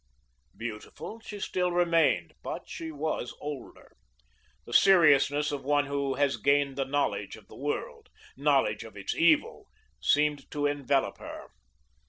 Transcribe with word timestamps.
Beautiful 0.57 1.19
she 1.19 1.39
still 1.39 1.71
remained, 1.71 2.33
but 2.41 2.67
she 2.67 2.91
was 2.91 3.35
older. 3.39 3.95
The 4.65 4.73
seriousness 4.73 5.51
of 5.51 5.63
one 5.63 5.85
who 5.85 6.15
has 6.15 6.37
gained 6.37 6.75
the 6.75 6.85
knowledge 6.85 7.35
of 7.35 7.45
the 7.47 7.55
world 7.55 8.09
knowledge 8.35 8.83
of 8.83 8.97
its 8.97 9.13
evil 9.13 9.67
seemed 10.01 10.49
to 10.49 10.65
envelope 10.67 11.19
her. 11.19 11.49